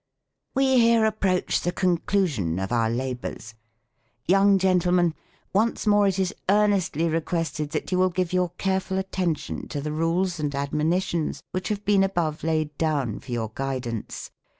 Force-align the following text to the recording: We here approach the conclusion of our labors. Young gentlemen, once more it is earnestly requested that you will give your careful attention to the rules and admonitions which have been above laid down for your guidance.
We 0.55 0.79
here 0.79 1.05
approach 1.05 1.61
the 1.61 1.71
conclusion 1.71 2.57
of 2.57 2.71
our 2.71 2.89
labors. 2.89 3.53
Young 4.25 4.57
gentlemen, 4.57 5.13
once 5.53 5.85
more 5.85 6.07
it 6.07 6.17
is 6.17 6.33
earnestly 6.49 7.07
requested 7.07 7.69
that 7.73 7.91
you 7.91 7.99
will 7.99 8.09
give 8.09 8.33
your 8.33 8.49
careful 8.57 8.97
attention 8.97 9.67
to 9.67 9.79
the 9.79 9.91
rules 9.91 10.39
and 10.39 10.55
admonitions 10.55 11.43
which 11.51 11.67
have 11.69 11.85
been 11.85 12.03
above 12.03 12.43
laid 12.43 12.75
down 12.79 13.19
for 13.19 13.31
your 13.31 13.51
guidance. 13.53 14.31